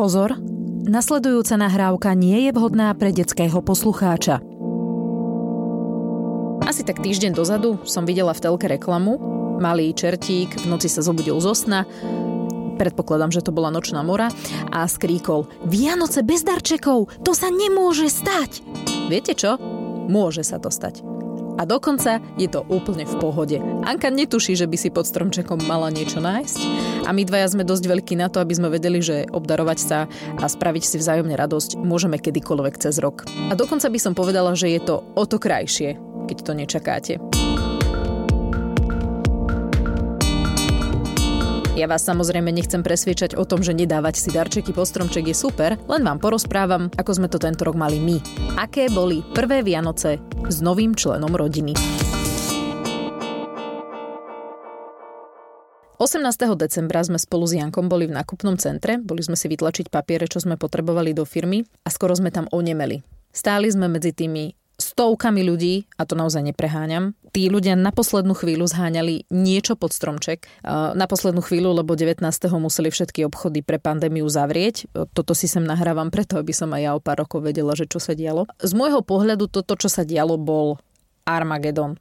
[0.00, 0.32] Pozor,
[0.88, 4.40] nasledujúca nahrávka nie je vhodná pre detského poslucháča.
[6.64, 9.20] Asi tak týždeň dozadu som videla v telke reklamu.
[9.60, 11.84] Malý čertík v noci sa zobudil zo sna,
[12.80, 14.32] predpokladám, že to bola nočná mora,
[14.72, 18.64] a skríkol Vianoce bez darčekov, to sa nemôže stať!
[19.12, 19.60] Viete čo?
[20.08, 21.04] Môže sa to stať.
[21.60, 23.60] A dokonca je to úplne v pohode.
[23.84, 26.60] Anka netuší, že by si pod stromčekom mala niečo nájsť.
[27.10, 30.06] A my dvaja sme dosť veľkí na to, aby sme vedeli, že obdarovať sa
[30.38, 33.26] a spraviť si vzájomne radosť môžeme kedykoľvek cez rok.
[33.50, 35.98] A dokonca by som povedala, že je to o to krajšie,
[36.30, 37.14] keď to nečakáte.
[41.74, 45.82] Ja vás samozrejme nechcem presviečať o tom, že nedávať si darčeky po stromček je super,
[45.90, 48.22] len vám porozprávam, ako sme to tento rok mali my.
[48.54, 51.74] Aké boli prvé Vianoce s novým členom rodiny.
[56.00, 56.56] 18.
[56.56, 60.40] decembra sme spolu s Jankom boli v nákupnom centre, boli sme si vytlačiť papiere, čo
[60.40, 63.04] sme potrebovali do firmy a skoro sme tam onemeli.
[63.36, 68.64] Stáli sme medzi tými stovkami ľudí, a to naozaj nepreháňam, tí ľudia na poslednú chvíľu
[68.64, 70.48] zháňali niečo pod stromček.
[70.96, 72.24] Na poslednú chvíľu, lebo 19.
[72.56, 74.88] museli všetky obchody pre pandémiu zavrieť.
[75.12, 78.00] Toto si sem nahrávam preto, aby som aj ja o pár rokov vedela, že čo
[78.00, 78.48] sa dialo.
[78.56, 80.80] Z môjho pohľadu toto, čo sa dialo, bol
[81.28, 82.00] Armagedon.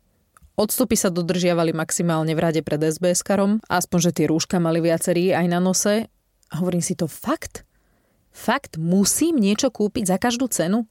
[0.60, 5.48] Odstupy sa dodržiavali maximálne v rade pred SBS-karom, aspoň, že tie rúška mali viacerí aj
[5.48, 6.12] na nose.
[6.52, 7.64] Hovorím si to fakt?
[8.36, 10.84] Fakt musím niečo kúpiť za každú cenu?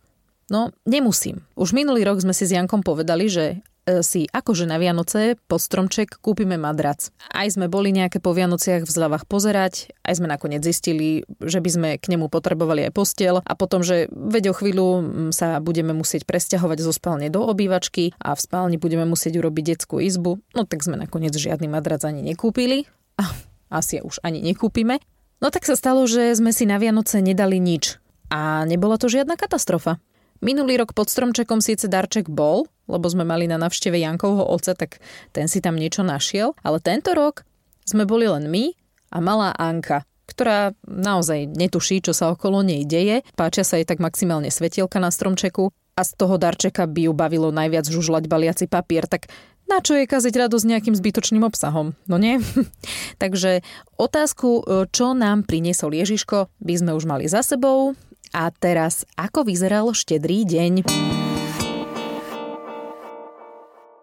[0.48, 1.44] No, nemusím.
[1.52, 3.60] Už minulý rok sme si s Jankom povedali, že
[4.04, 7.10] si akože na Vianoce pod stromček kúpime madrac.
[7.32, 11.70] Aj sme boli nejaké po Vianociach v zľavách pozerať, aj sme nakoniec zistili, že by
[11.70, 14.88] sme k nemu potrebovali aj postiel a potom, že veď o chvíľu
[15.32, 20.00] sa budeme musieť presťahovať zo spálne do obývačky a v spálni budeme musieť urobiť detskú
[20.02, 23.24] izbu, no tak sme nakoniec žiadny madrac ani nekúpili a
[23.68, 25.00] asi už ani nekúpime.
[25.38, 28.02] No tak sa stalo, že sme si na Vianoce nedali nič.
[28.28, 30.02] A nebola to žiadna katastrofa.
[30.38, 35.02] Minulý rok pod stromčekom síce darček bol, lebo sme mali na navšteve Jankovho oca, tak
[35.34, 37.42] ten si tam niečo našiel, ale tento rok
[37.82, 38.70] sme boli len my
[39.10, 43.26] a malá Anka, ktorá naozaj netuší, čo sa okolo nej deje.
[43.34, 47.50] Páčia sa jej tak maximálne svetielka na stromčeku a z toho darčeka by ju bavilo
[47.50, 49.26] najviac žužľať baliaci papier, tak
[49.68, 52.40] na čo je kaziť radosť nejakým zbytočným obsahom, no nie?
[53.22, 53.60] Takže
[54.00, 54.64] otázku,
[54.94, 57.98] čo nám priniesol Ježiško, by sme už mali za sebou.
[58.32, 60.84] A teraz, ako vyzeral štedrý deň?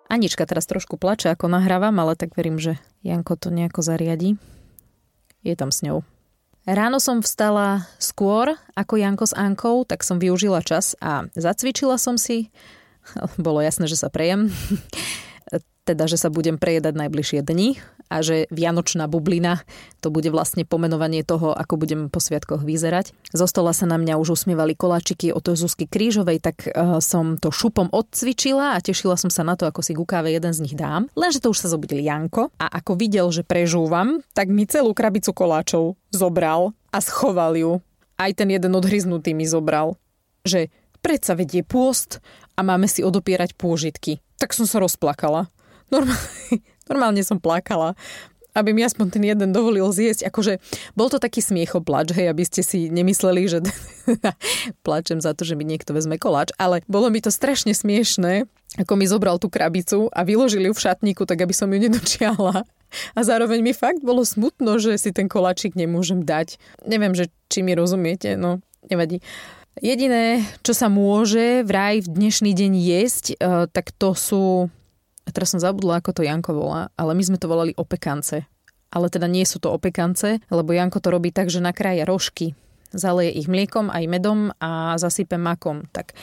[0.05, 4.37] Anička teraz trošku plače, ako nahrávam, ale tak verím, že Janko to nejako zariadi.
[5.45, 6.05] Je tam s ňou.
[6.65, 12.17] Ráno som vstala skôr ako Janko s Ankou, tak som využila čas a zacvičila som
[12.17, 12.49] si.
[13.37, 14.49] Bolo jasné, že sa prejem
[15.85, 17.77] teda, že sa budem prejedať najbližšie dni
[18.09, 19.61] a že Vianočná bublina
[20.01, 23.13] to bude vlastne pomenovanie toho, ako budem po sviatkoch vyzerať.
[23.33, 27.53] Zo stola sa na mňa už usmievali koláčiky od Zuzky Krížovej, tak uh, som to
[27.53, 30.75] šupom odcvičila a tešila som sa na to, ako si k káve jeden z nich
[30.77, 31.09] dám.
[31.13, 35.33] Lenže to už sa zobudil Janko a ako videl, že prežúvam, tak mi celú krabicu
[35.33, 37.71] koláčov zobral a schoval ju.
[38.15, 39.99] Aj ten jeden odhryznutý mi zobral.
[40.47, 40.71] Že
[41.03, 42.23] predsa vedie pôst
[42.55, 44.23] a máme si odopierať pôžitky.
[44.39, 45.51] Tak som sa rozplakala.
[45.93, 46.29] Normálne,
[46.89, 47.97] normálne som plakala
[48.55, 50.31] aby mi aspoň ten jeden dovolil zjesť.
[50.31, 50.63] Akože
[50.95, 53.59] bol to taký smiechoplač, hej, aby ste si nemysleli, že
[54.87, 58.47] plačem za to, že mi niekto vezme koláč, ale bolo mi to strašne smiešné,
[58.79, 62.63] ako mi zobral tú krabicu a vyložili ju v šatníku, tak aby som ju nedočiahla.
[63.11, 66.55] A zároveň mi fakt bolo smutno, že si ten koláčik nemôžem dať.
[66.87, 69.19] Neviem, že či mi rozumiete, no nevadí.
[69.83, 74.71] Jediné, čo sa môže vraj v dnešný deň jesť, eh, tak to sú
[75.25, 78.45] a teraz som zabudla, ako to Janko volá, ale my sme to volali opekance.
[78.93, 82.53] Ale teda nie sú to opekance, lebo Janko to robí tak, že nakrája rožky.
[82.95, 85.89] Zaleje ich mliekom aj medom a zasype makom.
[85.91, 86.15] Tak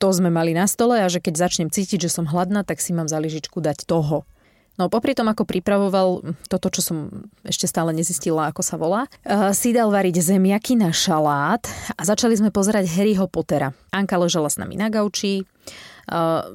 [0.00, 2.96] to sme mali na stole a že keď začnem cítiť, že som hladná, tak si
[2.96, 4.24] mám za lyžičku dať toho.
[4.80, 9.52] No popri tom, ako pripravoval toto, čo som ešte stále nezistila, ako sa volá, uh,
[9.52, 11.60] si dal variť zemiaky na šalát
[11.92, 13.76] a začali sme pozerať Harryho Pottera.
[13.92, 15.44] Anka ležala s nami na gauči,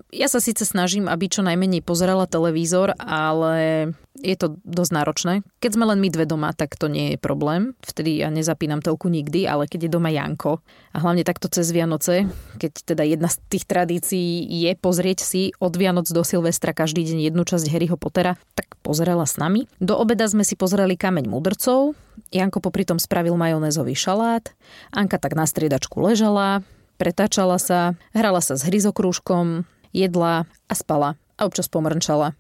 [0.09, 5.33] ja sa síce snažím, aby čo najmenej pozerala televízor, ale je to dosť náročné.
[5.59, 7.75] Keď sme len my dve doma, tak to nie je problém.
[7.83, 10.63] Vtedy ja nezapínam telku nikdy, ale keď je doma Janko
[10.95, 12.25] a hlavne takto cez Vianoce,
[12.56, 17.27] keď teda jedna z tých tradícií je pozrieť si od Vianoc do Silvestra každý deň
[17.27, 19.68] jednu časť Harryho Pottera, tak pozerala s nami.
[19.83, 21.94] Do obeda sme si pozerali Kameň mudrcov,
[22.31, 24.47] Janko popri tom spravil majonézový šalát,
[24.95, 26.63] Anka tak na striedačku ležala,
[26.95, 32.36] pretáčala sa, hrala sa s hryzokrúžkom, jedla a spala a občas pomrnčala.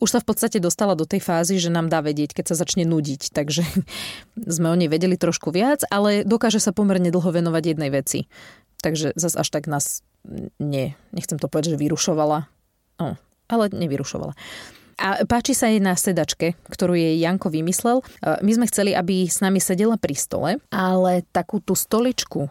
[0.00, 2.88] už sa v podstate dostala do tej fázy, že nám dá vedieť, keď sa začne
[2.88, 3.32] nudiť.
[3.36, 3.62] Takže
[4.56, 8.28] sme o nej vedeli trošku viac, ale dokáže sa pomerne dlho venovať jednej veci.
[8.80, 10.06] Takže zas až tak nás,
[10.62, 12.46] nie, nechcem to povedať, že vyrušovala.
[13.02, 13.18] No,
[13.50, 14.38] ale nevyrušovala.
[14.98, 18.02] A páči sa jej na sedačke, ktorú jej Janko vymyslel.
[18.02, 22.50] E, my sme chceli, aby s nami sedela pri stole, ale takú tú stoličku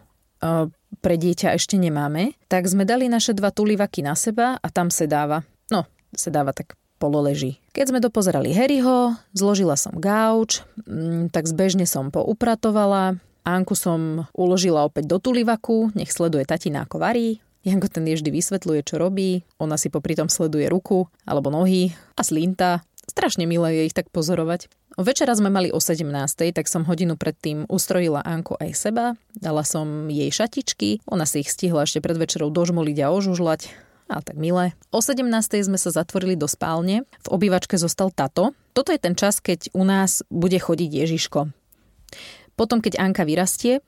[0.98, 5.44] pre dieťa ešte nemáme, tak sme dali naše dva tulivaky na seba a tam sedáva.
[5.68, 7.62] No, sedáva tak pololeží.
[7.72, 14.84] Keď sme dopozerali Harryho, zložila som gauč, mm, tak zbežne som poupratovala, Anku som uložila
[14.84, 17.40] opäť do tulivaku, nech sleduje tatina ako varí.
[17.64, 21.96] Janko ten je vždy vysvetľuje, čo robí, ona si popri tom sleduje ruku alebo nohy
[22.12, 22.84] a slinta.
[23.08, 24.68] Strašne milé je ich tak pozorovať.
[25.00, 26.04] Večera sme mali o 17.
[26.52, 29.16] tak som hodinu predtým ustrojila Anku aj seba.
[29.32, 33.88] Dala som jej šatičky, ona si ich stihla ešte pred večerou dožmoliť a ožužľať.
[34.08, 34.72] A tak milé.
[34.88, 35.24] O 17.
[35.64, 37.04] sme sa zatvorili do spálne.
[37.24, 38.56] V obývačke zostal tato.
[38.72, 41.52] Toto je ten čas, keď u nás bude chodiť Ježiško.
[42.56, 43.84] Potom, keď Anka vyrastie,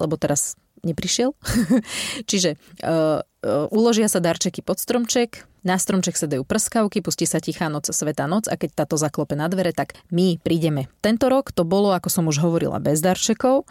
[0.00, 1.34] lebo teraz neprišiel.
[2.30, 7.42] Čiže uh, uh, uložia sa darčeky pod stromček, na stromček sa dajú prskavky, pustí sa
[7.42, 10.86] tichá noc, svetá noc a keď táto zaklope na dvere, tak my prídeme.
[11.02, 13.66] Tento rok to bolo, ako som už hovorila, bez darčekov,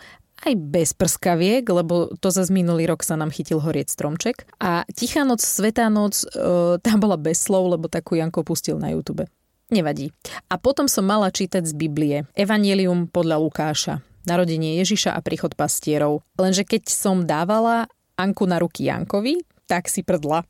[0.46, 4.46] aj bez prskaviek, lebo to za minulý rok sa nám chytil horieť stromček.
[4.62, 8.94] A Tichá noc, Svetá noc, uh, tá bola bez slov, lebo takú Janko pustil na
[8.94, 9.26] YouTube.
[9.68, 10.16] Nevadí.
[10.48, 12.24] A potom som mala čítať z Biblie.
[12.38, 16.22] Evangelium podľa Lukáša narodenie Ježiša a príchod pastierov.
[16.36, 17.88] Lenže keď som dávala
[18.20, 20.44] Anku na ruky Jankovi, tak si prdla.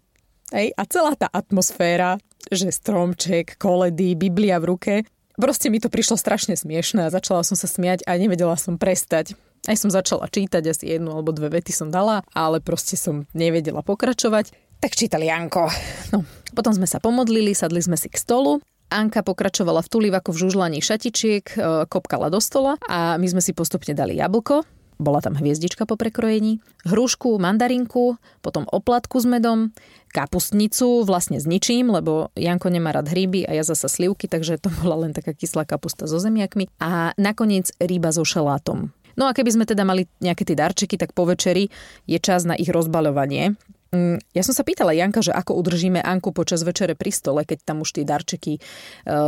[0.50, 4.94] Hej, a celá tá atmosféra, že stromček, koledy, Biblia v ruke,
[5.36, 9.36] proste mi to prišlo strašne smiešné a začala som sa smiať a nevedela som prestať.
[9.68, 13.84] Aj som začala čítať, asi jednu alebo dve vety som dala, ale proste som nevedela
[13.84, 14.56] pokračovať.
[14.80, 15.68] Tak čítal Janko.
[16.16, 16.24] No,
[16.56, 20.80] potom sme sa pomodlili, sadli sme si k stolu Anka pokračovala v tulivaku v žužlaní
[20.80, 21.60] šatičiek, e,
[21.92, 24.64] kopkala do stola a my sme si postupne dali jablko,
[24.98, 26.58] bola tam hviezdička po prekrojení,
[26.90, 29.70] hrušku, mandarinku, potom oplatku s medom,
[30.10, 34.74] kapustnicu vlastne s ničím, lebo Janko nemá rád hríby a ja zasa slivky, takže to
[34.82, 38.90] bola len taká kyslá kapusta so zemiakmi a nakoniec ryba so šalátom.
[39.18, 41.70] No a keby sme teda mali nejaké tie darčeky, tak po večeri
[42.06, 43.58] je čas na ich rozbaľovanie.
[43.98, 47.66] Mm, ja som sa pýtala Janka, že ako udržíme Anku počas večere pri stole, keď
[47.66, 48.62] tam už tie darčeky e,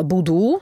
[0.06, 0.62] budú.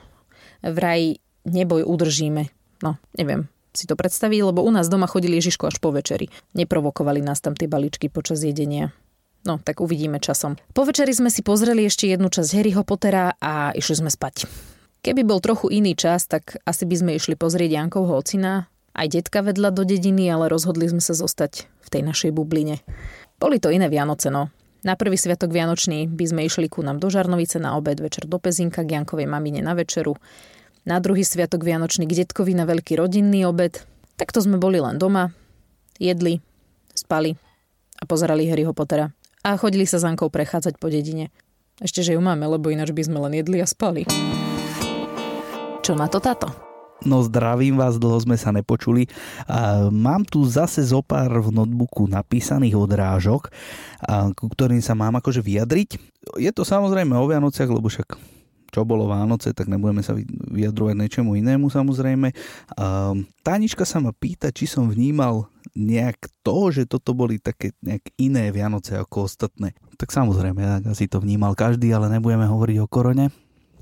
[0.64, 2.48] Vraj neboj udržíme.
[2.80, 6.26] No, neviem si to predstaví, lebo u nás doma chodili Ježiško až po večeri.
[6.58, 8.90] Neprovokovali nás tam tie balíčky počas jedenia.
[9.46, 10.58] No, tak uvidíme časom.
[10.74, 14.50] Po večeri sme si pozreli ešte jednu časť Harryho Pottera a išli sme spať.
[14.98, 18.66] Keby bol trochu iný čas, tak asi by sme išli pozrieť Jankovho ocina,
[18.98, 22.82] aj detka vedľa do dediny, ale rozhodli sme sa zostať v tej našej bubline.
[23.38, 24.50] Boli to iné Vianoce, no.
[24.82, 28.38] Na prvý sviatok Vianočný by sme išli ku nám do Žarnovice na obed, večer do
[28.38, 30.18] Pezinka, k Jankovej mamine na večeru.
[30.86, 33.78] Na druhý sviatok Vianočný k detkovi na veľký rodinný obed.
[34.18, 35.30] Takto sme boli len doma,
[36.02, 36.42] jedli,
[36.94, 37.34] spali
[37.98, 39.10] a pozerali Harryho Pottera.
[39.46, 41.30] A chodili sa s Ankou prechádzať po dedine.
[41.78, 44.02] Ešte, že ju máme, lebo ináč by sme len jedli a spali.
[45.82, 46.67] Čo na to táto?
[47.06, 49.06] No zdravím vás, dlho sme sa nepočuli.
[49.94, 53.54] Mám tu zase zopár v notebooku napísaných odrážok,
[54.34, 55.94] ku ktorým sa mám akože vyjadriť.
[56.42, 58.18] Je to samozrejme o Vianociach, lebo však
[58.68, 60.12] čo bolo Vánoce, tak nebudeme sa
[60.52, 62.36] vyjadrovať niečomu inému samozrejme.
[63.40, 68.52] Tánička sa ma pýta, či som vnímal nejak to, že toto boli také nejak iné
[68.52, 69.72] Vianoce ako ostatné.
[69.96, 73.32] Tak samozrejme, asi to vnímal každý, ale nebudeme hovoriť o korone.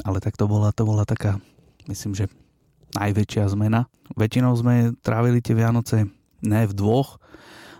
[0.07, 1.40] Ale tak to bola, to bola taká,
[1.90, 2.31] myslím, že
[2.97, 3.85] najväčšia zmena.
[4.17, 6.09] Väčšinou sme trávili tie Vianoce
[6.41, 7.21] ne v dvoch,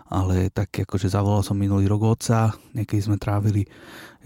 [0.07, 3.67] ale tak akože zavolal som minulý rok otca, niekedy sme trávili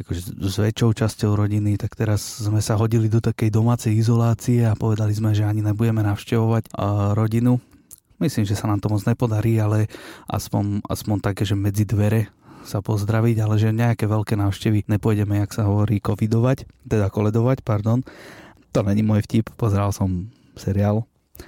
[0.01, 4.77] akože s väčšou časťou rodiny, tak teraz sme sa hodili do takej domácej izolácie a
[4.77, 6.73] povedali sme, že ani nebudeme navštevovať
[7.17, 7.57] rodinu.
[8.21, 9.89] Myslím, že sa nám to moc nepodarí, ale
[10.29, 12.29] aspoň, aspoň také, že medzi dvere
[12.61, 18.05] sa pozdraviť, ale že nejaké veľké návštevy nepôjdeme, jak sa hovorí, covidovať, teda koledovať, pardon.
[18.77, 21.05] To není môj vtip, pozeral som seriál,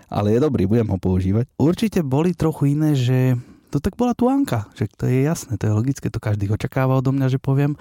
[0.10, 1.50] ale je dobrý, budem ho používať.
[1.60, 3.38] Určite boli trochu iné, že
[3.74, 7.02] to tak bola tu Anka, že to je jasné, to je logické, to každý očakáva
[7.02, 7.74] odo mňa, že poviem,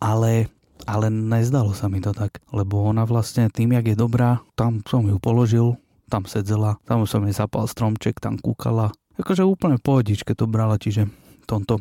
[0.00, 0.48] ale
[0.84, 5.06] ale nezdalo sa mi to tak, lebo ona vlastne tým, jak je dobrá, tam som
[5.06, 5.80] ju položil,
[6.12, 8.92] tam sedzela, tam som jej zapal stromček, tam kúkala.
[9.16, 11.08] Akože úplne pohodičke to brala, čiže
[11.46, 11.80] tomto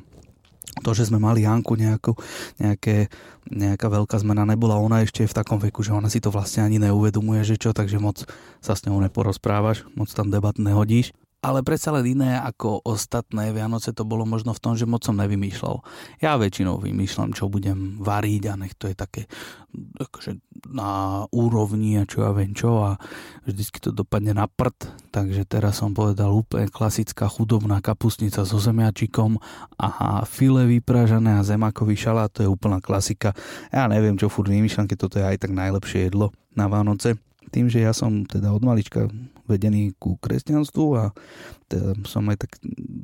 [0.84, 2.17] to, že sme mali Janku nejakú,
[2.60, 3.08] nejaké,
[3.48, 6.65] nejaká veľká zmena nebola, ona ešte je v takom veku, že ona si to vlastne
[6.65, 8.25] ani neuvedomuje, že čo, takže moc
[8.60, 11.15] sa s ňou neporozprávaš, moc tam debat nehodíš.
[11.44, 15.20] Ale predsa len iné ako ostatné Vianoce to bolo možno v tom, že moc som
[15.20, 15.84] nevymýšľal.
[16.24, 19.28] Ja väčšinou vymýšľam, čo budem variť a nech to je také
[20.00, 20.40] akože
[20.72, 22.96] na úrovni a čo ja viem čo a
[23.44, 29.36] vždycky to dopadne na prd, takže teraz som povedal úplne klasická chudobná kapustnica so zemiačikom
[29.76, 33.36] a file vypražané a zemakový šalát, to je úplná klasika.
[33.74, 37.20] Ja neviem, čo furt vymýšľam, keď toto je aj tak najlepšie jedlo na Vánoce
[37.53, 39.05] tým, že ja som teda od malička
[39.45, 41.13] vedený ku kresťanstvu a
[41.69, 42.51] teda som aj tak,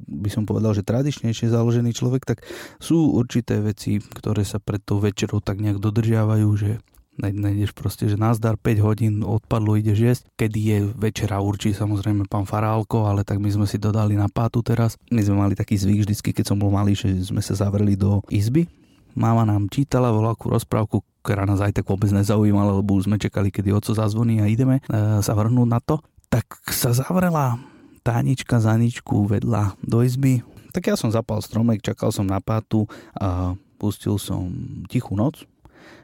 [0.10, 2.42] by som povedal, že tradičnejšie založený človek, tak
[2.82, 6.82] sú určité veci, ktoré sa pred tou večerou tak nejak dodržiavajú, že
[7.20, 10.24] nejdeš proste, že nazdar 5 hodín odpadlo, ideš jesť.
[10.40, 14.64] Kedy je večera určí samozrejme pán Farálko, ale tak my sme si dodali na pátu
[14.64, 14.96] teraz.
[15.12, 18.24] My sme mali taký zvyk vždycky, keď som bol malý, že sme sa zavreli do
[18.32, 18.72] izby
[19.18, 23.76] Mama nám čítala voľakú rozprávku, ktorá nás aj tak vôbec nezaujímala, lebo sme čakali, kedy
[23.76, 26.00] oco zazvoní a ideme e, sa vrhnúť na to.
[26.32, 27.60] Tak sa zavrela
[28.06, 30.42] tánička za ničku vedľa do izby.
[30.72, 32.86] Tak ja som zapal stromek, čakal som na pátu
[33.18, 34.50] a pustil som
[34.88, 35.44] tichú noc.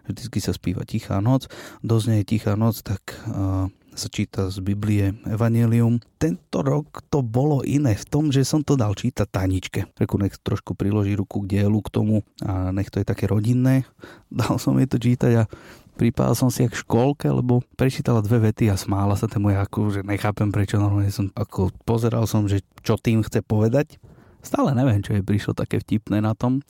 [0.06, 1.50] Vždycky sa spíva tichá noc.
[1.82, 6.04] Doznie je tichá noc, tak uh, sa číta z Biblie Evangelium.
[6.20, 9.88] Tento rok to bolo iné v tom, že som to dal čítať Taničke.
[9.96, 13.88] Reku nech trošku priloží ruku k dielu k tomu a nech to je také rodinné.
[14.30, 15.44] Dal som jej to čítať a
[15.96, 20.02] pripál som si jak školke, lebo prečítala dve vety a smála sa tému, ako, že
[20.04, 23.96] nechápem prečo normálne som, ako pozeral som, že čo tým chce povedať.
[24.44, 26.62] Stále neviem, čo je prišlo také vtipné na tom.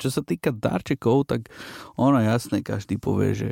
[0.00, 1.52] Čo sa týka darčekov, tak
[2.00, 3.50] ono jasné, každý povie, že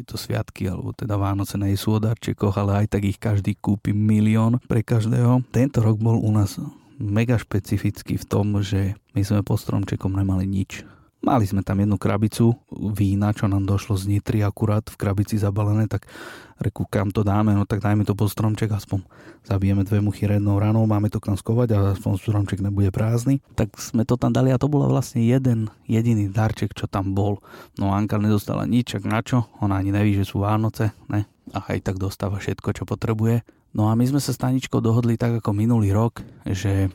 [0.00, 3.92] tieto sviatky, alebo teda Vánoce nie sú o darčekoch, ale aj tak ich každý kúpi
[3.92, 5.44] milión pre každého.
[5.52, 6.56] Tento rok bol u nás
[6.96, 10.88] mega špecifický v tom, že my sme pod stromčekom nemali nič
[11.20, 15.84] Mali sme tam jednu krabicu vína, čo nám došlo z Nitry akurát v krabici zabalené,
[15.84, 16.08] tak
[16.56, 19.04] reku, kam to dáme, no tak dajme to pod stromček, aspoň
[19.44, 23.44] zabijeme dve muchy rednou ranou, máme to kam skovať a aspoň stromček nebude prázdny.
[23.52, 27.44] Tak sme to tam dali a to bola vlastne jeden jediný darček, čo tam bol.
[27.76, 31.28] No Anka nedostala nič, na čo, ona ani neví, že sú Vánoce, ne?
[31.52, 33.44] A aj tak dostáva všetko, čo potrebuje.
[33.76, 36.88] No a my sme sa s Taničkou dohodli tak ako minulý rok, že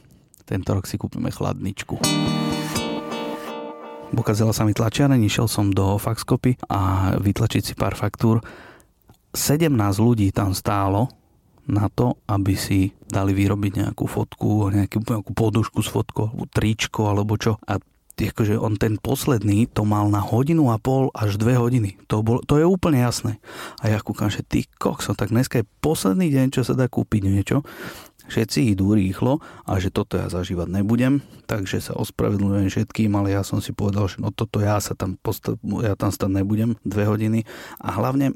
[0.50, 2.45] tento rok si kúpime chladničku.
[4.16, 8.40] Pokazila sa mi tlačiareň, išiel som do faxkopy a vytlačiť si pár faktúr.
[9.36, 9.68] 17
[10.00, 11.12] ľudí tam stálo
[11.68, 17.12] na to, aby si dali vyrobiť nejakú fotku, nejakú, nejakú podušku s fotkou, alebo tričko,
[17.12, 17.60] alebo čo.
[17.68, 17.76] A
[18.16, 22.00] akože on ten posledný to mal na hodinu a pol až dve hodiny.
[22.08, 23.44] To, bol, to je úplne jasné.
[23.84, 27.22] A ja kúkam, že ty kokso, tak dneska je posledný deň, čo sa dá kúpiť
[27.28, 27.68] niečo
[28.28, 33.46] všetci idú rýchlo a že toto ja zažívať nebudem, takže sa ospravedlňujem všetkým, ale ja
[33.46, 37.06] som si povedal, že no toto ja sa tam postav, ja tam stať nebudem dve
[37.06, 37.40] hodiny.
[37.82, 38.34] A hlavne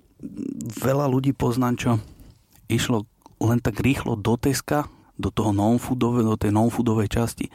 [0.79, 1.91] veľa ľudí poznám, čo
[2.69, 4.85] išlo len tak rýchlo do Teska,
[5.19, 7.51] do toho non-foodovej, do tej non-foodovej časti,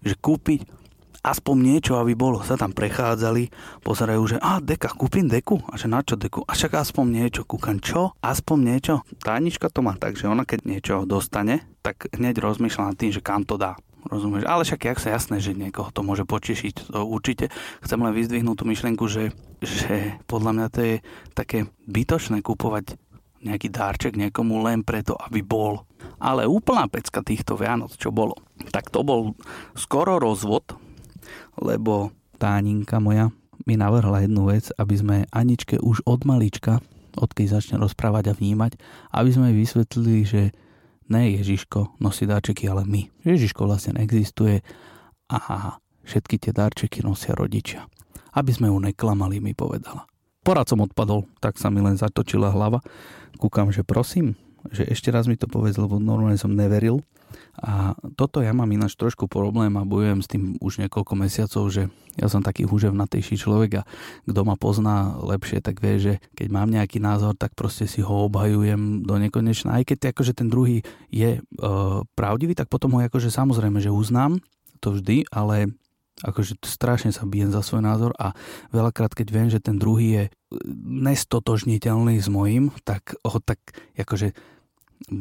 [0.00, 0.81] že kúpiť
[1.22, 2.42] aspoň niečo, aby bolo.
[2.42, 3.48] Sa tam prechádzali,
[3.86, 5.62] pozerajú, že a deka, kúpim deku?
[5.70, 6.42] A že na čo deku?
[6.44, 8.12] A však aspoň niečo, kúkam čo?
[8.20, 8.94] Aspoň niečo?
[9.22, 13.22] Tánička to má tak, že ona keď niečo dostane, tak hneď rozmýšľa nad tým, že
[13.22, 13.78] kam to dá.
[14.02, 14.50] Rozumieš?
[14.50, 16.90] Ale však jak sa jasné, že niekoho to môže potešiť.
[16.90, 17.54] To určite
[17.86, 19.30] chcem len vyzdvihnúť tú myšlienku, že,
[19.62, 20.96] že podľa mňa to je
[21.38, 22.98] také bytočné kúpovať
[23.42, 25.86] nejaký dárček niekomu len preto, aby bol.
[26.18, 28.38] Ale úplná pecka týchto Vianoc, čo bolo,
[28.74, 29.34] tak to bol
[29.74, 30.81] skoro rozvod
[31.60, 33.30] lebo tá Aninka moja
[33.66, 36.82] mi navrhla jednu vec, aby sme Aničke už od malička,
[37.14, 38.80] odkedy začne rozprávať a vnímať,
[39.14, 40.42] aby sme jej vysvetlili, že
[41.12, 43.06] ne Ježiško nosí darčeky, ale my.
[43.22, 44.64] Ježiško vlastne neexistuje
[45.30, 45.38] a
[46.02, 47.86] všetky tie darčeky nosia rodičia.
[48.32, 50.08] Aby sme ju neklamali, mi povedala.
[50.42, 52.82] Porad som odpadol, tak sa mi len zatočila hlava.
[53.38, 54.34] Kúkam, že prosím,
[54.74, 57.04] že ešte raz mi to povedz, lebo normálne som neveril.
[57.58, 61.92] A toto ja mám ináč trošku problém a bojujem s tým už niekoľko mesiacov, že
[62.20, 63.86] ja som taký húževnatejší človek a
[64.28, 68.28] kto ma pozná lepšie, tak vie, že keď mám nejaký názor, tak proste si ho
[68.28, 69.80] obhajujem do nekonečna.
[69.80, 71.40] Aj keď akože ten druhý je e,
[72.12, 74.44] pravdivý, tak potom ho akože samozrejme, že uznám
[74.84, 75.72] to vždy, ale
[76.20, 78.36] akože strašne sa bijem za svoj názor a
[78.70, 80.24] veľakrát, keď viem, že ten druhý je
[80.84, 83.58] nestotožniteľný s mojím, tak ho tak
[83.96, 84.36] akože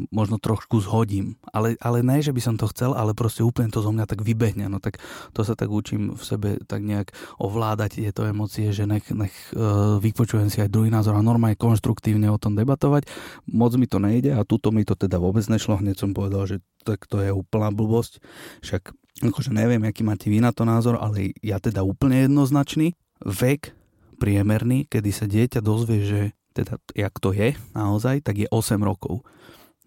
[0.09, 1.37] možno trošku zhodím.
[1.49, 4.21] Ale, ale ne, že by som to chcel, ale proste úplne to zo mňa tak
[4.21, 4.69] vybehne.
[4.69, 5.01] No tak
[5.35, 9.97] to sa tak učím v sebe tak nejak ovládať tieto emócie, že nech, nech uh,
[10.01, 13.09] vypočujem si aj druhý názor a normálne konštruktívne o tom debatovať.
[13.49, 15.79] Moc mi to nejde a tuto mi to teda vôbec nešlo.
[15.79, 18.21] Hneď som povedal, že tak to je úplná blbosť.
[18.65, 22.97] Však akože neviem, aký máte vy na to názor, ale ja teda úplne jednoznačný.
[23.21, 23.77] Vek
[24.17, 26.21] priemerný, kedy sa dieťa dozvie, že
[26.51, 29.23] teda jak to je naozaj, tak je 8 rokov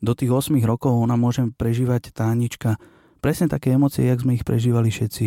[0.04, 2.76] do tých 8 rokov ona môže prežívať tá Anička
[3.24, 5.26] presne také emócie, jak sme ich prežívali všetci,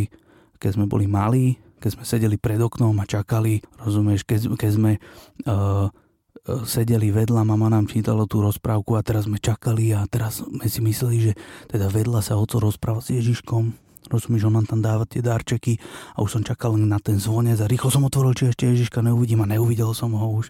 [0.62, 4.92] keď sme boli malí, keď sme sedeli pred oknom a čakali, rozumieš, keď, keď sme
[5.50, 5.90] uh,
[6.66, 10.80] sedeli vedľa, mama nám čítala tú rozprávku a teraz sme čakali a teraz sme si
[10.86, 11.34] mysleli, že
[11.74, 15.76] teda vedľa sa oco rozpráva s Ježiškom Rozumieš, on nám tam dáva tie darčeky
[16.16, 19.44] a už som čakal na ten zvonec a rýchlo som otvoril, či ešte Ježiška neuvidím
[19.44, 20.48] a neuvidel som ho už.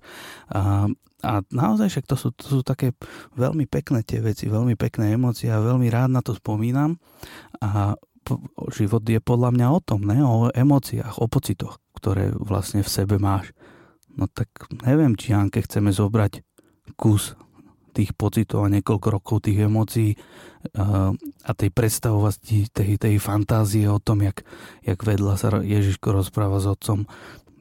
[0.53, 0.85] A,
[1.25, 2.93] a naozaj však to sú, to sú také
[3.33, 7.01] veľmi pekné tie veci, veľmi pekné emócie a veľmi rád na to spomínam.
[7.57, 7.97] A
[8.69, 10.21] život je podľa mňa o tom, ne?
[10.21, 13.55] o emóciách, o pocitoch, ktoré vlastne v sebe máš.
[14.13, 14.49] No tak
[14.85, 16.45] neviem, či Janke chceme zobrať
[16.93, 17.33] kus
[17.97, 20.13] tých pocitov a niekoľko rokov tých emócií
[21.41, 24.45] a tej predstavovosti, tej, tej fantázie o tom, jak,
[24.85, 27.09] jak vedľa sa Ježiško rozpráva s otcom.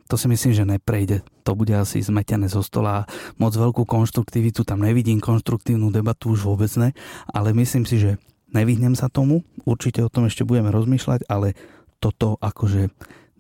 [0.07, 1.27] To si myslím, že neprejde.
[1.43, 3.07] To bude asi zmetené zo stola.
[3.43, 6.95] Moc veľkú konštruktivitu tam nevidím, konštruktívnu debatu už vôbec ne,
[7.31, 8.11] ale myslím si, že
[8.55, 9.43] nevyhnem sa tomu.
[9.67, 11.59] Určite o tom ešte budeme rozmýšľať, ale
[11.99, 12.91] toto akože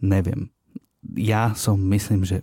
[0.02, 0.50] neviem.
[1.14, 2.42] Ja som, myslím, že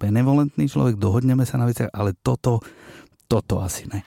[0.00, 2.64] benevolentný človek, dohodneme sa na veciach, ale toto
[3.32, 4.04] toto asi ne.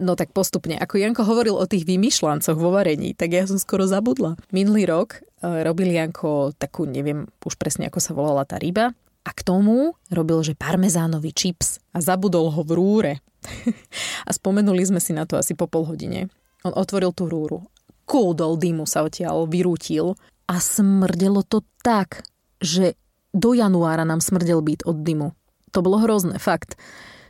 [0.00, 0.74] No tak postupne.
[0.80, 4.34] Ako Janko hovoril o tých vymýšľancoch vo varení, tak ja som skoro zabudla.
[4.50, 9.30] Minulý rok uh, robil Janko takú, neviem už presne ako sa volala tá ryba, a
[9.36, 13.12] k tomu robil, že parmezánový čips a zabudol ho v rúre.
[14.28, 16.32] a spomenuli sme si na to asi po pol hodine.
[16.64, 17.68] On otvoril tú rúru.
[18.08, 20.16] Kúdol dymu sa odtiaľ vyrútil
[20.48, 22.24] a smrdelo to tak,
[22.58, 22.96] že
[23.30, 25.28] do januára nám smrdel byt od dymu.
[25.70, 26.74] To bolo hrozné, fakt.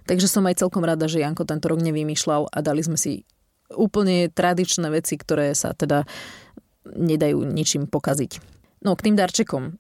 [0.08, 3.28] Takže som aj celkom rada, že Janko tento rok nevymýšľal a dali sme si
[3.70, 6.08] úplne tradičné veci, ktoré sa teda
[6.84, 8.40] nedajú ničím pokaziť.
[8.80, 9.62] No k tým darčekom.
[9.68, 9.72] E,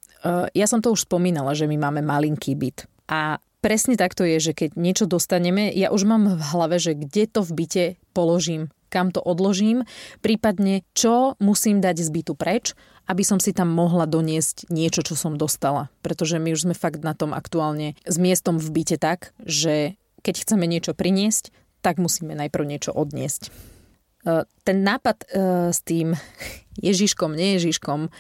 [0.52, 2.84] ja som to už spomínala, že my máme malinký byt.
[3.08, 7.24] A presne takto je, že keď niečo dostaneme, ja už mám v hlave, že kde
[7.26, 9.88] to v byte položím, kam to odložím,
[10.20, 12.76] prípadne čo musím dať z bytu preč
[13.10, 15.90] aby som si tam mohla doniesť niečo, čo som dostala.
[15.98, 20.46] Pretože my už sme fakt na tom aktuálne s miestom v byte tak, že keď
[20.46, 21.50] chceme niečo priniesť,
[21.82, 23.50] tak musíme najprv niečo odniesť.
[24.26, 25.26] E, ten nápad e,
[25.70, 26.16] s tým
[26.88, 28.10] Ježiškom, nie Ježiškom, e,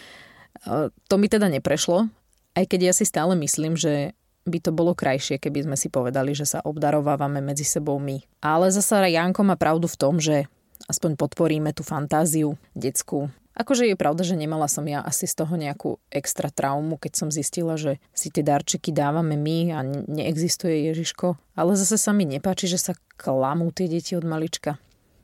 [0.90, 2.08] to mi teda neprešlo,
[2.56, 4.16] aj keď ja si stále myslím, že
[4.48, 8.24] by to bolo krajšie, keby sme si povedali, že sa obdarovávame medzi sebou my.
[8.40, 10.48] Ale zasa Janko má pravdu v tom, že
[10.88, 13.28] aspoň podporíme tú fantáziu detskú
[13.60, 17.28] Akože je pravda, že nemala som ja asi z toho nejakú extra traumu, keď som
[17.28, 21.36] zistila, že si tie darčeky dávame my a neexistuje Ježiško.
[21.60, 24.80] Ale zase sa mi nepáči, že sa klamú tie deti od malička.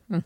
[0.06, 0.22] Hm.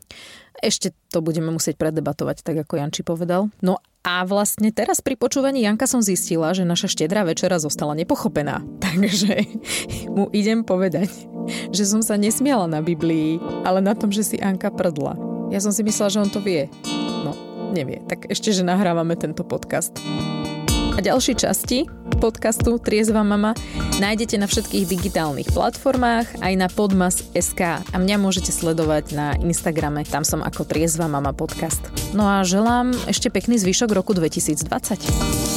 [0.60, 3.48] Ešte to budeme musieť predebatovať, tak ako Janči povedal.
[3.64, 8.64] No a vlastne teraz pri počúvaní Janka som zistila, že naša štedrá večera zostala nepochopená.
[8.84, 9.44] Takže
[10.12, 11.08] mu idem povedať,
[11.72, 15.16] že som sa nesmiala na Biblii, ale na tom, že si Anka prdla.
[15.52, 16.68] Ja som si myslela, že on to vie.
[17.24, 17.34] No,
[17.72, 18.00] nevie.
[18.06, 19.96] Tak ešte, že nahrávame tento podcast.
[20.94, 23.56] A ďalšie časti podcastu Triezva mama
[23.96, 30.22] nájdete na všetkých digitálnych platformách, aj na podmas.sk a mňa môžete sledovať na Instagrame, tam
[30.22, 31.80] som ako Triezva mama podcast.
[32.12, 35.49] No a želám ešte pekný zvyšok roku 2020.